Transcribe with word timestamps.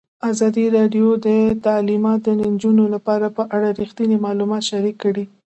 ازادي 0.31 0.65
راډیو 0.77 1.07
د 1.25 1.27
تعلیمات 1.65 2.19
د 2.25 2.29
نجونو 2.41 2.83
لپاره 2.95 3.27
په 3.37 3.43
اړه 3.55 3.67
رښتیني 3.81 4.17
معلومات 4.25 4.63
شریک 4.69 4.95
کړي. 5.03 5.25